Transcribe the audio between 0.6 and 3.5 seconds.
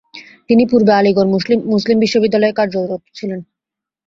পূর্বে আলীগড় মুসলিম বিশ্ববিদ্যালয়-এ কার্যরত ছিলেন।